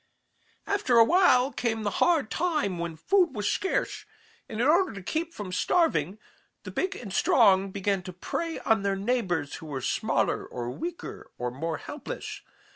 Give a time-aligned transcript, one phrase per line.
[0.65, 4.03] "After a while came the hard time when food was scarce,
[4.49, 6.17] and in order to keep from starving,
[6.63, 11.29] the big and strong began to prey on their neighbors who were smaller or weaker
[11.37, 12.41] or more helpless.